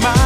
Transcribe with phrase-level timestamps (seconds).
[0.00, 0.23] my.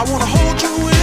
[0.00, 0.97] I wanna hold you in.